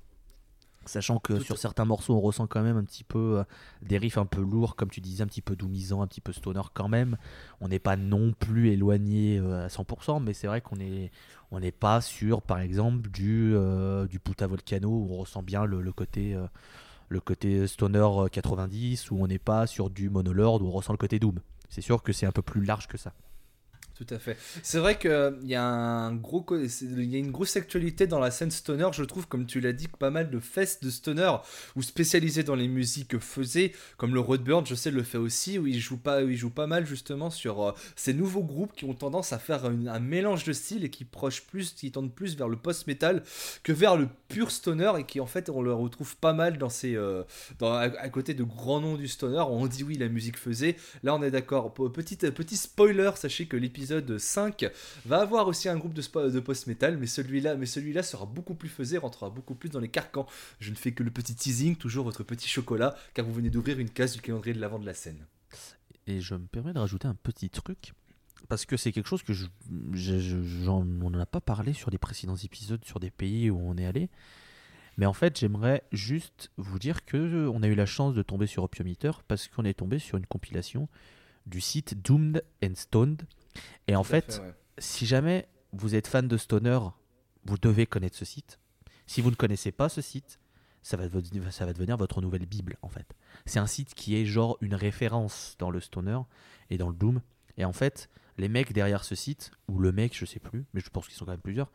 Sachant 0.86 1.18
que 1.18 1.32
Tout 1.32 1.44
sur 1.44 1.56
certains 1.56 1.86
morceaux, 1.86 2.14
on 2.14 2.20
ressent 2.20 2.46
quand 2.46 2.60
même 2.62 2.76
un 2.76 2.84
petit 2.84 3.04
peu 3.04 3.38
euh, 3.38 3.44
des 3.80 3.96
riffs 3.96 4.18
un 4.18 4.26
peu 4.26 4.42
lourds, 4.42 4.76
comme 4.76 4.90
tu 4.90 5.00
disais, 5.00 5.22
un 5.22 5.26
petit 5.26 5.40
peu 5.40 5.56
doumisant, 5.56 6.02
un 6.02 6.06
petit 6.06 6.20
peu 6.20 6.32
stoner 6.32 6.60
quand 6.74 6.88
même. 6.88 7.16
On 7.62 7.68
n'est 7.68 7.78
pas 7.78 7.96
non 7.96 8.32
plus 8.38 8.68
éloigné 8.70 9.38
euh, 9.38 9.64
à 9.64 9.68
100%, 9.68 10.22
mais 10.22 10.34
c'est 10.34 10.46
vrai 10.46 10.60
qu'on 10.60 10.78
est, 10.80 11.10
on 11.52 11.60
n'est 11.60 11.72
pas 11.72 12.02
sur, 12.02 12.42
par 12.42 12.58
exemple, 12.58 13.08
du, 13.08 13.52
euh, 13.54 14.06
du 14.06 14.18
Puta 14.20 14.46
Volcano 14.46 14.90
où 14.90 15.08
on 15.14 15.16
ressent 15.18 15.42
bien 15.42 15.64
le, 15.64 15.80
le 15.80 15.92
côté, 15.92 16.34
le 17.08 17.20
côté 17.20 17.66
stoner 17.66 17.98
euh, 17.98 18.28
90, 18.28 19.10
où 19.10 19.22
on 19.22 19.26
n'est 19.26 19.38
pas 19.38 19.66
sur 19.66 19.90
du 19.90 20.10
Monolord 20.10 20.62
où 20.62 20.66
on 20.66 20.70
ressent 20.70 20.92
le 20.92 20.98
côté 20.98 21.18
Doom. 21.18 21.40
C'est 21.68 21.80
sûr 21.80 22.02
que 22.02 22.12
c'est 22.12 22.26
un 22.26 22.32
peu 22.32 22.42
plus 22.42 22.64
large 22.64 22.86
que 22.86 22.98
ça. 22.98 23.12
Tout 23.96 24.06
à 24.10 24.18
fait. 24.18 24.36
C'est 24.64 24.78
vrai 24.78 24.98
qu'il 24.98 25.10
y, 25.44 25.54
a 25.54 26.10
y 26.10 27.14
a 27.14 27.18
une 27.18 27.30
grosse 27.30 27.56
actualité 27.56 28.08
dans 28.08 28.18
la 28.18 28.32
scène 28.32 28.50
stoner, 28.50 28.88
je 28.92 29.04
trouve, 29.04 29.28
comme 29.28 29.46
tu 29.46 29.60
l'as 29.60 29.72
dit, 29.72 29.86
que 29.86 29.96
pas 29.96 30.10
mal 30.10 30.30
de 30.30 30.40
fests 30.40 30.82
de 30.82 30.90
stoner 30.90 31.30
ou 31.76 31.82
spécialisés 31.82 32.42
dans 32.42 32.56
les 32.56 32.66
musiques 32.66 33.18
faisaient, 33.20 33.70
comme 33.96 34.12
le 34.12 34.18
Roadburn, 34.18 34.66
je 34.66 34.74
sais, 34.74 34.90
le 34.90 35.04
fait 35.04 35.18
aussi, 35.18 35.60
où 35.60 35.68
il 35.68 35.78
joue 35.78 35.96
pas, 35.96 36.22
il 36.22 36.36
joue 36.36 36.50
pas 36.50 36.66
mal 36.66 36.86
justement 36.86 37.30
sur 37.30 37.62
euh, 37.62 37.72
ces 37.94 38.14
nouveaux 38.14 38.42
groupes 38.42 38.72
qui 38.74 38.84
ont 38.84 38.94
tendance 38.94 39.32
à 39.32 39.38
faire 39.38 39.64
un 39.64 40.00
mélange 40.00 40.42
de 40.42 40.52
styles 40.52 40.84
et 40.84 40.90
qui 40.90 41.04
proche 41.04 41.42
plus, 41.42 41.70
qui 41.70 41.92
tendent 41.92 42.12
plus 42.12 42.36
vers 42.36 42.48
le 42.48 42.56
post-metal 42.56 43.22
que 43.62 43.72
vers 43.72 43.96
le 43.96 44.08
pur 44.26 44.50
stoner 44.50 44.92
et 44.98 45.04
qui 45.04 45.20
en 45.20 45.26
fait 45.26 45.50
on 45.50 45.62
le 45.62 45.72
retrouve 45.72 46.16
pas 46.16 46.32
mal 46.32 46.58
dans 46.58 46.68
ces, 46.68 46.96
euh, 46.96 47.22
à, 47.60 48.08
côté 48.08 48.34
de 48.34 48.42
grands 48.42 48.80
noms 48.80 48.96
du 48.96 49.06
stoner. 49.06 49.44
On 49.48 49.68
dit 49.68 49.84
oui, 49.84 49.96
la 49.98 50.08
musique 50.08 50.36
faisait. 50.36 50.76
Là, 51.04 51.14
on 51.14 51.22
est 51.22 51.30
d'accord. 51.30 51.72
Petit 51.74 52.56
spoiler, 52.56 53.12
sachez 53.14 53.46
que 53.46 53.56
l'épisode 53.56 53.83
5 54.18 54.66
va 55.06 55.20
avoir 55.20 55.46
aussi 55.46 55.68
un 55.68 55.76
groupe 55.76 55.94
de, 55.94 56.40
post-metal, 56.40 56.96
mais 56.96 57.06
celui-là 57.06 57.56
celui-là 57.66 58.02
sera 58.02 58.26
beaucoup 58.26 58.54
plus 58.54 58.68
faisé, 58.68 58.98
rentrera 58.98 59.30
beaucoup 59.30 59.54
plus 59.54 59.68
dans 59.70 59.80
les 59.80 59.88
carcans. 59.88 60.26
Je 60.60 60.70
ne 60.70 60.76
fais 60.76 60.92
que 60.92 61.02
le 61.02 61.10
petit 61.10 61.34
teasing, 61.34 61.76
toujours 61.76 62.04
votre 62.04 62.22
petit 62.22 62.48
chocolat, 62.48 62.96
car 63.14 63.24
vous 63.24 63.32
venez 63.32 63.50
d'ouvrir 63.50 63.78
une 63.78 63.90
case 63.90 64.14
du 64.14 64.20
calendrier 64.20 64.54
de 64.54 64.60
l'avant 64.60 64.78
de 64.78 64.86
la 64.86 64.94
scène. 64.94 65.26
Et 66.06 66.20
je 66.20 66.34
me 66.34 66.46
permets 66.46 66.72
de 66.72 66.78
rajouter 66.78 67.08
un 67.08 67.14
petit 67.14 67.50
truc. 67.50 67.92
Parce 68.48 68.66
que 68.66 68.76
c'est 68.76 68.92
quelque 68.92 69.08
chose 69.08 69.22
que 69.22 69.32
je, 69.32 69.46
je- 69.94 70.68
on 70.68 70.84
n'en 70.84 71.18
a 71.18 71.26
pas 71.26 71.40
parlé 71.40 71.72
sur 71.72 71.90
les 71.90 71.96
précédents 71.96 72.36
épisodes 72.36 72.84
sur 72.84 73.00
des 73.00 73.10
pays 73.10 73.48
où 73.50 73.58
on 73.58 73.76
est 73.78 73.86
allé. 73.86 74.10
Mais 74.98 75.06
en 75.06 75.14
fait, 75.14 75.38
j'aimerais 75.38 75.82
juste 75.92 76.50
vous 76.56 76.78
dire 76.78 77.04
que 77.04 77.48
on 77.48 77.62
a 77.62 77.66
eu 77.66 77.74
la 77.74 77.86
chance 77.86 78.14
de 78.14 78.22
tomber 78.22 78.46
sur 78.46 78.62
Opium 78.62 78.86
Eater 78.86 79.22
parce 79.26 79.48
qu'on 79.48 79.64
est 79.64 79.74
tombé 79.74 79.98
sur 79.98 80.18
une 80.18 80.26
compilation 80.26 80.88
du 81.46 81.60
site 81.60 82.00
Doomed 82.02 82.44
and 82.62 82.74
Stoned. 82.76 83.22
Et 83.88 83.96
en 83.96 84.04
fait, 84.04 84.40
si 84.78 85.06
jamais 85.06 85.46
vous 85.72 85.94
êtes 85.94 86.06
fan 86.06 86.26
de 86.28 86.36
Stoner, 86.36 86.78
vous 87.44 87.58
devez 87.58 87.86
connaître 87.86 88.16
ce 88.16 88.24
site. 88.24 88.58
Si 89.06 89.20
vous 89.20 89.30
ne 89.30 89.36
connaissez 89.36 89.72
pas 89.72 89.88
ce 89.88 90.00
site, 90.00 90.38
ça 90.82 90.96
va, 90.96 91.08
devenir- 91.08 91.52
ça 91.52 91.66
va 91.66 91.72
devenir 91.72 91.96
votre 91.96 92.20
nouvelle 92.20 92.46
Bible 92.46 92.76
en 92.82 92.88
fait. 92.88 93.06
C'est 93.46 93.58
un 93.58 93.66
site 93.66 93.94
qui 93.94 94.16
est 94.16 94.24
genre 94.26 94.56
une 94.60 94.74
référence 94.74 95.56
dans 95.58 95.70
le 95.70 95.80
Stoner 95.80 96.18
et 96.70 96.78
dans 96.78 96.88
le 96.88 96.94
Doom. 96.94 97.20
Et 97.56 97.64
en 97.64 97.72
fait, 97.72 98.08
les 98.38 98.48
mecs 98.48 98.72
derrière 98.72 99.04
ce 99.04 99.14
site, 99.14 99.50
ou 99.68 99.78
le 99.78 99.92
mec, 99.92 100.16
je 100.16 100.24
sais 100.24 100.40
plus, 100.40 100.64
mais 100.74 100.80
je 100.80 100.90
pense 100.90 101.06
qu'ils 101.06 101.16
sont 101.16 101.24
quand 101.24 101.30
même 101.32 101.40
plusieurs, 101.40 101.70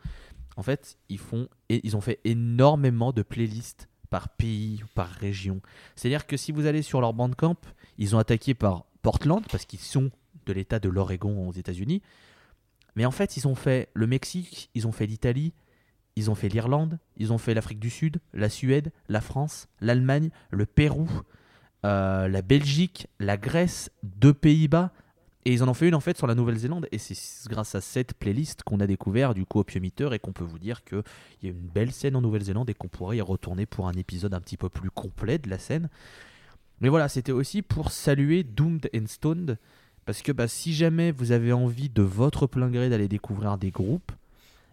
en 0.56 0.62
fait, 0.62 0.98
ils, 1.08 1.18
font, 1.18 1.48
et 1.68 1.80
ils 1.84 1.96
ont 1.96 2.00
fait 2.00 2.20
énormément 2.24 3.12
de 3.12 3.22
playlists 3.22 3.88
par 4.10 4.28
pays 4.28 4.82
ou 4.82 4.86
par 4.94 5.08
région. 5.08 5.60
C'est-à-dire 5.96 6.26
que 6.26 6.36
si 6.36 6.52
vous 6.52 6.66
allez 6.66 6.82
sur 6.82 7.00
leur 7.00 7.14
bandcamp, 7.14 7.56
ils 7.98 8.14
ont 8.16 8.18
attaqué 8.18 8.54
par 8.54 8.84
Portland 9.02 9.44
parce 9.50 9.64
qu'ils 9.64 9.78
sont 9.78 10.10
de 10.50 10.54
l'État 10.54 10.80
de 10.80 10.88
l'Oregon 10.88 11.48
aux 11.48 11.52
États-Unis. 11.52 12.02
Mais 12.96 13.04
en 13.06 13.12
fait, 13.12 13.36
ils 13.36 13.46
ont 13.46 13.54
fait 13.54 13.88
le 13.94 14.06
Mexique, 14.06 14.68
ils 14.74 14.88
ont 14.88 14.92
fait 14.92 15.06
l'Italie, 15.06 15.52
ils 16.16 16.30
ont 16.30 16.34
fait 16.34 16.48
l'Irlande, 16.48 16.98
ils 17.16 17.32
ont 17.32 17.38
fait 17.38 17.54
l'Afrique 17.54 17.78
du 17.78 17.90
Sud, 17.90 18.18
la 18.32 18.48
Suède, 18.48 18.92
la 19.08 19.20
France, 19.20 19.68
l'Allemagne, 19.80 20.30
le 20.50 20.66
Pérou, 20.66 21.08
euh, 21.86 22.26
la 22.26 22.42
Belgique, 22.42 23.06
la 23.20 23.36
Grèce, 23.36 23.90
deux 24.02 24.34
Pays-Bas. 24.34 24.92
Et 25.46 25.52
ils 25.52 25.62
en 25.62 25.68
ont 25.68 25.74
fait 25.74 25.88
une 25.88 25.94
en 25.94 26.00
fait 26.00 26.18
sur 26.18 26.26
la 26.26 26.34
Nouvelle-Zélande. 26.34 26.88
Et 26.90 26.98
c'est 26.98 27.48
grâce 27.48 27.76
à 27.76 27.80
cette 27.80 28.14
playlist 28.14 28.64
qu'on 28.64 28.80
a 28.80 28.86
découvert 28.86 29.34
du 29.34 29.46
coup 29.46 29.60
Opium 29.60 29.84
Eater 29.84 30.12
et 30.12 30.18
qu'on 30.18 30.32
peut 30.32 30.44
vous 30.44 30.58
dire 30.58 30.84
qu'il 30.84 31.02
y 31.42 31.46
a 31.46 31.50
une 31.50 31.68
belle 31.68 31.92
scène 31.92 32.16
en 32.16 32.20
Nouvelle-Zélande 32.20 32.68
et 32.68 32.74
qu'on 32.74 32.88
pourrait 32.88 33.18
y 33.18 33.22
retourner 33.22 33.66
pour 33.66 33.86
un 33.88 33.94
épisode 33.94 34.34
un 34.34 34.40
petit 34.40 34.56
peu 34.56 34.68
plus 34.68 34.90
complet 34.90 35.38
de 35.38 35.48
la 35.48 35.58
scène. 35.58 35.88
Mais 36.80 36.88
voilà, 36.88 37.08
c'était 37.08 37.32
aussi 37.32 37.62
pour 37.62 37.92
saluer 37.92 38.42
Doomed 38.42 38.90
and 38.94 39.06
Stoned. 39.06 39.58
Parce 40.10 40.22
que 40.22 40.32
bah, 40.32 40.48
si 40.48 40.74
jamais 40.74 41.12
vous 41.12 41.30
avez 41.30 41.52
envie 41.52 41.88
de 41.88 42.02
votre 42.02 42.48
plein 42.48 42.68
gré 42.68 42.90
d'aller 42.90 43.06
découvrir 43.06 43.58
des 43.58 43.70
groupes, 43.70 44.10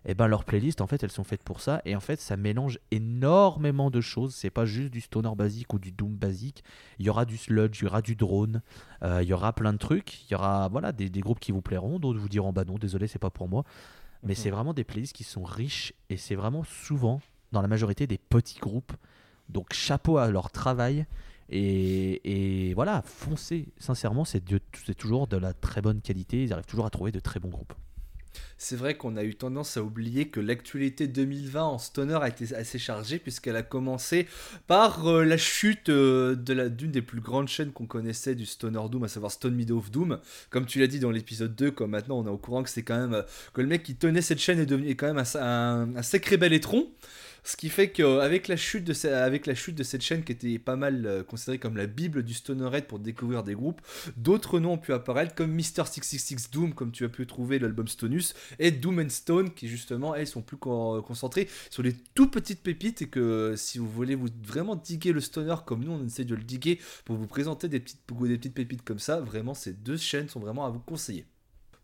et 0.03 0.15
ben 0.15 0.25
leurs 0.25 0.43
playlists 0.43 0.81
en 0.81 0.87
fait 0.87 1.03
elles 1.03 1.11
sont 1.11 1.23
faites 1.23 1.43
pour 1.43 1.61
ça. 1.61 1.79
Et 1.85 1.95
en 1.95 1.99
fait 1.99 2.19
ça 2.19 2.37
mélange 2.37 2.79
énormément 2.89 3.91
de 3.91 4.01
choses. 4.01 4.33
C'est 4.33 4.49
pas 4.49 4.65
juste 4.65 4.89
du 4.89 4.99
stoner 4.99 5.35
basique 5.35 5.71
ou 5.75 5.77
du 5.77 5.91
doom 5.91 6.15
basique. 6.15 6.63
Il 6.97 7.05
y 7.05 7.09
aura 7.11 7.23
du 7.25 7.37
sludge 7.37 7.81
il 7.81 7.83
y 7.83 7.87
aura 7.87 8.01
du 8.01 8.15
drone 8.15 8.63
euh, 9.03 9.21
il 9.21 9.29
y 9.29 9.33
aura 9.33 9.53
plein 9.53 9.73
de 9.73 9.77
trucs. 9.77 10.23
Il 10.23 10.31
y 10.31 10.35
aura 10.35 10.69
voilà 10.69 10.91
des, 10.91 11.07
des 11.07 11.21
groupes 11.21 11.39
qui 11.39 11.51
vous 11.51 11.61
plairont 11.61 11.99
d'autres 11.99 12.17
vous 12.19 12.29
diront 12.29 12.51
bah 12.51 12.65
non 12.65 12.79
désolé 12.79 13.05
c'est 13.05 13.19
pas 13.19 13.29
pour 13.29 13.47
moi. 13.47 13.63
Mais 14.23 14.29
Mhm. 14.29 14.37
c'est 14.37 14.49
vraiment 14.49 14.73
des 14.73 14.85
playlists 14.85 15.15
qui 15.15 15.23
sont 15.23 15.43
riches 15.43 15.93
et 16.09 16.17
c'est 16.17 16.33
vraiment 16.33 16.63
souvent 16.63 17.21
dans 17.51 17.61
la 17.61 17.67
majorité 17.67 18.07
des 18.07 18.17
petits 18.17 18.57
groupes. 18.59 18.93
Donc 19.49 19.71
chapeau 19.71 20.17
à 20.17 20.31
leur 20.31 20.49
travail 20.49 21.05
et, 21.49 22.73
voilà 22.73 23.01
foncez 23.05 23.69
sincèrement 23.77 24.25
c'est 24.25 24.43
toujours 24.97 25.27
de 25.27 25.37
la 25.37 25.53
très 25.53 25.81
bonne 25.81 26.01
qualité 26.01 26.43
ils 26.43 26.53
arrivent 26.53 26.65
toujours 26.65 26.85
à 26.85 26.89
trouver 26.89 27.11
de 27.11 27.19
très 27.19 27.39
bons 27.39 27.49
groupes 27.49 27.73
C'est 28.59 28.75
vrai 28.75 28.95
qu'on 28.97 29.17
a 29.17 29.23
eu 29.23 29.35
tendance 29.35 29.77
à 29.77 29.83
oublier 29.83 30.29
que 30.29 30.39
l'actualité 30.39 31.07
2020 31.07 31.63
en 31.63 31.77
stoner 31.77 32.17
a 32.21 32.27
été 32.27 32.55
assez 32.55 32.79
chargée 32.79 33.19
puisqu'elle 33.19 33.55
a 33.55 33.61
commencé 33.63 34.27
par 34.67 35.07
euh, 35.07 35.23
la 35.23 35.37
chute 35.37 35.89
euh, 35.89 36.35
de 36.35 36.67
d'une 36.67 36.91
des 36.91 37.01
plus 37.03 37.21
grandes 37.21 37.47
chaînes 37.47 37.71
qu'on 37.71 37.85
connaissait 37.85 38.35
du 38.35 38.45
stoner 38.45 38.79
doom, 38.91 39.03
à 39.03 39.07
savoir 39.07 39.31
Stone 39.31 39.55
Meadow 39.55 39.77
of 39.77 39.91
Doom. 39.91 40.19
Comme 40.49 40.65
tu 40.65 40.79
l'as 40.79 40.87
dit 40.87 40.99
dans 40.99 41.11
l'épisode 41.11 41.55
2, 41.55 41.71
comme 41.71 41.91
maintenant 41.91 42.19
on 42.19 42.25
est 42.25 42.31
au 42.31 42.37
courant 42.37 42.63
que 42.63 42.69
c'est 42.69 42.83
quand 42.83 42.97
même 42.97 43.13
euh, 43.13 43.21
que 43.53 43.61
le 43.61 43.67
mec 43.67 43.83
qui 43.83 43.95
tenait 43.95 44.21
cette 44.23 44.39
chaîne 44.39 44.59
est 44.59 44.65
devenu 44.65 44.89
est 44.89 44.95
quand 44.95 45.07
même 45.13 45.23
un, 45.23 45.41
un- 45.41 45.95
un 45.95 46.03
sacré 46.03 46.37
bel 46.37 46.53
étron. 46.53 46.87
Ce 47.47 47.55
qui 47.55 47.69
fait 47.69 47.91
qu'avec 47.91 48.49
la, 48.49 48.57
chute 48.57 48.83
de 48.83 49.07
avec 49.07 49.45
la 49.45 49.55
chute 49.55 49.75
de 49.75 49.83
cette 49.83 50.01
chaîne 50.01 50.25
qui 50.25 50.33
était 50.33 50.59
pas 50.59 50.75
mal 50.75 51.05
euh, 51.05 51.23
considérée 51.23 51.59
comme 51.59 51.77
la 51.77 51.85
bible 51.85 52.23
du 52.23 52.33
stonerhead 52.33 52.87
pour 52.87 52.99
découvrir 52.99 53.43
des 53.43 53.53
groupes, 53.53 53.79
d'autres 54.17 54.59
noms 54.59 54.73
ont 54.73 54.77
pu 54.77 54.91
apparaître 54.91 55.33
comme 55.33 55.53
Mr. 55.53 55.85
666 55.85 56.51
Doom, 56.51 56.73
comme 56.73 56.91
tu 56.91 57.05
as 57.05 57.09
pu 57.09 57.25
trouver 57.25 57.57
l'album 57.57 57.87
Stonus, 57.87 58.33
et 58.59 58.71
Doom 58.71 58.99
and 58.99 59.09
Stone, 59.09 59.53
qui 59.53 59.69
justement, 59.69 60.13
elles, 60.13 60.27
sont 60.27 60.41
plus 60.41 60.57
con- 60.57 61.01
concentrées 61.01 61.47
sur 61.69 61.83
les 61.83 61.93
tout 61.93 62.27
petites 62.27 62.61
pépites, 62.61 63.03
et 63.03 63.07
que 63.07 63.21
euh, 63.21 63.55
si 63.55 63.77
vous 63.77 63.89
voulez 63.89 64.15
vous 64.15 64.27
vraiment 64.43 64.75
diguer 64.75 65.13
le 65.13 65.21
stoner 65.21 65.55
comme 65.65 65.85
nous, 65.85 65.93
on 65.93 66.05
essaie 66.05 66.25
de 66.25 66.35
le 66.35 66.43
diguer 66.43 66.81
pour 67.05 67.15
vous 67.15 67.27
présenter 67.27 67.69
des 67.69 67.79
des 67.79 68.37
petites 68.37 68.55
pépites 68.55 68.83
comme 68.83 68.99
ça, 68.99 69.21
vraiment, 69.21 69.53
ces 69.53 69.71
deux 69.71 69.95
chaînes 69.95 70.27
sont 70.27 70.41
vraiment 70.41 70.65
à 70.65 70.69
vous 70.69 70.81
conseiller. 70.81 71.25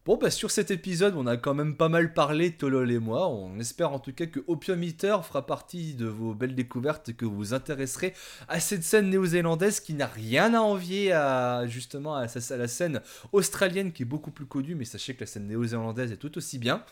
Bon, 0.05 0.17
bah 0.17 0.29
sur 0.29 0.51
cet 0.51 0.69
épisode, 0.69 1.15
on 1.15 1.25
a 1.27 1.37
quand 1.37 1.53
même 1.53 1.77
pas 1.77 1.87
mal 1.87 2.13
parlé, 2.13 2.51
Tolol 2.51 2.91
et 2.91 2.99
moi. 2.99 3.29
On 3.29 3.57
espère 3.57 3.93
en 3.93 3.99
tout 3.99 4.11
cas 4.11 4.25
que 4.25 4.41
Opium 4.47 4.83
Eater 4.83 5.25
fera 5.25 5.45
partie 5.45 5.93
de 5.93 6.07
vos 6.07 6.33
belles 6.33 6.55
découvertes 6.55 7.07
et 7.07 7.13
que 7.13 7.23
vous 7.23 7.37
vous 7.37 7.53
intéresserez 7.53 8.13
à 8.49 8.59
cette 8.59 8.83
scène 8.83 9.09
néo-zélandaise 9.09 9.79
qui 9.79 9.93
n'a 9.93 10.07
rien 10.07 10.55
à 10.55 10.59
envier 10.59 11.13
à 11.13 11.67
justement 11.67 12.17
à, 12.17 12.25
la 12.25 12.67
scène 12.67 12.99
australienne 13.31 13.93
qui 13.93 14.03
est 14.03 14.05
beaucoup 14.05 14.31
plus 14.31 14.45
connue, 14.45 14.75
mais 14.75 14.83
sachez 14.83 15.13
que 15.15 15.21
la 15.21 15.25
scène 15.25 15.47
néo-zélandaise 15.47 16.11
est 16.11 16.17
tout 16.17 16.37
aussi 16.37 16.59
bien. 16.59 16.83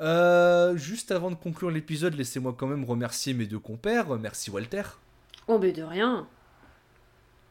Euh, 0.00 0.76
juste 0.76 1.10
avant 1.10 1.32
de 1.32 1.36
conclure 1.36 1.72
l'épisode, 1.72 2.14
laissez-moi 2.14 2.54
quand 2.56 2.68
même 2.68 2.84
remercier 2.84 3.34
mes 3.34 3.46
deux 3.46 3.58
compères. 3.58 4.16
Merci 4.20 4.50
Walter. 4.50 4.82
Oh, 5.48 5.58
mais 5.58 5.72
de 5.72 5.82
rien. 5.82 6.28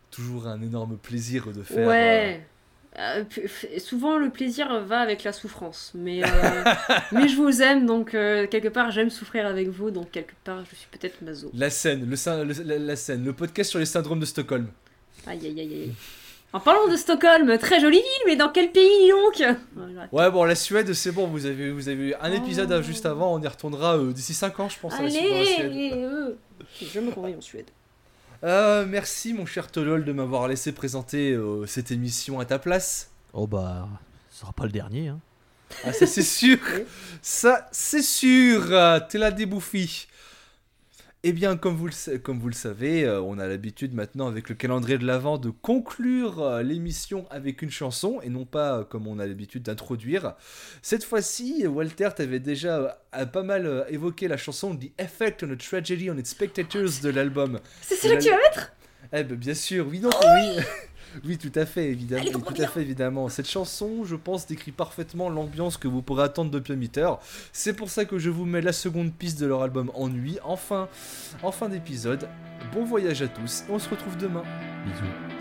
Toujours 0.09 0.47
un 0.47 0.61
énorme 0.61 0.95
plaisir 0.95 1.51
de 1.51 1.63
faire. 1.63 1.89
Ouais. 1.89 2.39
Euh, 2.39 2.50
f- 2.98 3.79
souvent, 3.79 4.17
le 4.17 4.29
plaisir 4.29 4.81
va 4.86 5.00
avec 5.00 5.24
la 5.24 5.31
souffrance. 5.33 5.91
Mais, 5.95 6.24
euh, 6.24 6.27
mais 7.12 7.27
je 7.27 7.36
vous 7.36 7.62
aime, 7.62 7.86
donc 7.86 8.13
euh, 8.13 8.48
quelque 8.48 8.67
part, 8.67 8.91
j'aime 8.91 9.10
souffrir 9.10 9.45
avec 9.48 9.69
vous. 9.69 9.91
Donc, 9.91 10.12
quelque 10.12 10.33
part, 10.43 10.63
je 10.69 10.75
suis 10.75 10.88
peut-être 10.91 11.21
maso. 11.21 11.48
euh, 11.48 11.51
La 11.53 11.69
scène, 11.69 12.05
le, 12.10 12.53
la, 12.63 12.77
la 12.77 12.95
scène, 12.95 13.24
le 13.25 13.33
podcast 13.33 13.69
sur 13.69 13.79
les 13.79 13.86
syndromes 13.86 14.19
de 14.19 14.25
Stockholm. 14.25 14.67
Aïe, 15.27 15.39
aïe, 15.45 15.60
aïe, 15.60 15.74
aïe. 15.74 15.91
En 16.53 16.60
parlant 16.60 16.89
de 16.89 16.98
Stockholm, 16.98 17.57
très 17.60 17.79
jolie 17.79 17.95
ville, 18.00 18.24
mais 18.27 18.36
dans 18.36 18.50
quel 18.50 18.71
pays 18.74 19.10
donc? 19.10 19.41
Ouais, 20.12 20.29
bon, 20.29 20.43
la 20.43 20.55
Suède, 20.55 20.91
c'est 20.93 21.13
bon, 21.13 21.27
vous 21.27 21.45
avez, 21.45 21.71
vous 21.71 21.88
avez 21.88 22.10
eu 22.10 22.13
un 22.19 22.29
épisode 22.33 22.74
Oh. 22.77 22.81
juste 22.81 23.05
avant, 23.05 23.33
on 23.33 23.41
y 23.41 23.48
retournera 23.48 23.98
euh, 23.98 24.12
d'ici 24.12 24.33
5 24.33 24.60
ans, 24.60 24.67
je 24.67 24.77
pense, 24.77 24.93
à 24.95 25.01
la 25.03 25.10
Suède. 25.10 25.71
euh, 25.95 26.31
je 26.81 27.00
me 27.00 27.10
convainc 27.12 27.38
en 27.38 27.41
Suède. 27.41 27.67
Euh, 28.43 28.86
merci, 28.88 29.33
mon 29.33 29.45
cher 29.45 29.69
Tolol, 29.69 30.03
de 30.03 30.12
m'avoir 30.12 30.48
laissé 30.48 30.71
présenter 30.71 31.31
euh, 31.31 31.65
cette 31.67 31.91
émission 31.91 32.39
à 32.39 32.45
ta 32.45 32.57
place. 32.60 33.12
oh 33.33 33.45
bah 33.48 33.88
ce 34.31 34.39
sera 34.41 34.53
pas 34.53 34.65
le 34.65 34.71
dernier 34.71 35.10
hein. 35.10 35.19
Ah, 35.86 35.93
ça, 35.93 36.05
c'est 36.05 36.21
sûr. 36.24 36.57
Ça, 37.21 37.69
c'est 37.71 38.01
sûr. 38.01 38.62
euh, 38.71 39.00
T'es 39.07 39.17
la 39.17 39.31
débouffi. 39.31 40.07
Eh 41.23 41.33
bien, 41.33 41.55
comme 41.55 41.75
vous 41.75 41.85
le, 41.85 41.91
sa- 41.91 42.17
comme 42.17 42.39
vous 42.39 42.47
le 42.47 42.55
savez, 42.55 43.05
euh, 43.05 43.21
on 43.21 43.37
a 43.37 43.45
l'habitude 43.47 43.93
maintenant 43.93 44.27
avec 44.27 44.49
le 44.49 44.55
calendrier 44.55 44.97
de 44.97 45.05
l'Avent 45.05 45.37
de 45.37 45.51
conclure 45.51 46.41
euh, 46.41 46.63
l'émission 46.63 47.27
avec 47.29 47.61
une 47.61 47.69
chanson 47.69 48.19
et 48.23 48.29
non 48.29 48.43
pas 48.45 48.79
euh, 48.79 48.83
comme 48.83 49.05
on 49.05 49.19
a 49.19 49.27
l'habitude 49.27 49.61
d'introduire. 49.61 50.33
Cette 50.81 51.03
fois-ci, 51.03 51.67
Walter, 51.67 52.09
t'avais 52.15 52.39
déjà 52.39 52.99
pas 53.31 53.43
mal 53.43 53.85
évoqué 53.89 54.27
la 54.27 54.37
chanson 54.37 54.75
The 54.75 54.91
Effect 54.99 55.43
on 55.43 55.51
a 55.51 55.55
Tragedy 55.55 56.09
on 56.09 56.17
its 56.17 56.25
Spectators 56.25 56.89
de 57.03 57.09
l'album. 57.09 57.59
C'est 57.83 57.95
celle-là 57.95 58.17
que 58.17 58.23
tu 58.23 58.29
vas 58.31 58.37
mettre? 58.37 58.71
Eh 59.13 59.23
ben 59.23 59.35
bien 59.37 59.53
sûr, 59.53 59.87
oui, 59.87 59.99
non, 59.99 60.09
oui. 60.09 60.55
Oui, 60.57 60.63
tout 61.39 61.51
à 61.59 61.65
fait, 61.65 61.85
évidemment. 61.89 62.21
Elle 62.23 62.29
est 62.29 62.31
trop 62.31 62.41
Tout 62.41 62.53
bien. 62.53 62.65
à 62.65 62.67
fait, 62.67 62.81
évidemment. 62.81 63.29
Cette 63.29 63.49
chanson, 63.49 64.03
je 64.03 64.15
pense, 64.15 64.47
décrit 64.47 64.71
parfaitement 64.71 65.29
l'ambiance 65.29 65.77
que 65.77 65.87
vous 65.87 66.01
pourrez 66.01 66.23
attendre 66.23 66.51
de 66.51 66.59
Piamiteur. 66.59 67.19
C'est 67.51 67.73
pour 67.73 67.89
ça 67.89 68.05
que 68.05 68.17
je 68.17 68.29
vous 68.29 68.45
mets 68.45 68.61
la 68.61 68.73
seconde 68.73 69.13
piste 69.13 69.39
de 69.39 69.45
leur 69.45 69.61
album 69.63 69.91
Ennui. 69.95 70.37
Enfin, 70.43 70.87
en 71.43 71.51
fin 71.51 71.69
d'épisode. 71.69 72.27
Bon 72.73 72.83
voyage 72.85 73.21
à 73.21 73.27
tous. 73.27 73.63
Et 73.67 73.71
on 73.71 73.79
se 73.79 73.89
retrouve 73.89 74.17
demain. 74.17 74.43
bisous 74.85 75.40